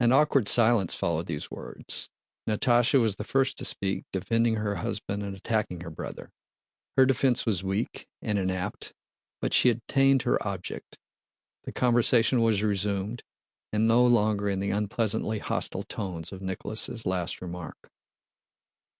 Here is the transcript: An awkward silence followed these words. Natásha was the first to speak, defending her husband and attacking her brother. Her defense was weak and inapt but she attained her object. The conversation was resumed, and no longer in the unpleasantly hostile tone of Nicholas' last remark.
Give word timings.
An 0.00 0.10
awkward 0.10 0.48
silence 0.48 0.96
followed 0.96 1.26
these 1.26 1.48
words. 1.48 2.10
Natásha 2.48 3.00
was 3.00 3.14
the 3.14 3.22
first 3.22 3.56
to 3.58 3.64
speak, 3.64 4.04
defending 4.12 4.56
her 4.56 4.74
husband 4.74 5.22
and 5.22 5.36
attacking 5.36 5.82
her 5.82 5.90
brother. 5.90 6.32
Her 6.96 7.06
defense 7.06 7.46
was 7.46 7.62
weak 7.62 8.08
and 8.20 8.36
inapt 8.36 8.94
but 9.40 9.54
she 9.54 9.70
attained 9.70 10.22
her 10.22 10.44
object. 10.44 10.98
The 11.62 11.70
conversation 11.72 12.42
was 12.42 12.64
resumed, 12.64 13.22
and 13.72 13.86
no 13.86 14.04
longer 14.04 14.48
in 14.48 14.58
the 14.58 14.70
unpleasantly 14.72 15.38
hostile 15.38 15.84
tone 15.84 16.24
of 16.32 16.42
Nicholas' 16.42 17.06
last 17.06 17.40
remark. 17.40 17.92